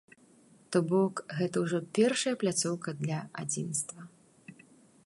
То 0.75 0.79
бок, 0.93 1.21
гэта 1.41 1.55
ўжо 1.65 1.81
першая 1.99 2.35
пляцоўка 2.45 2.89
для 3.05 3.19
адзінства. 3.45 3.99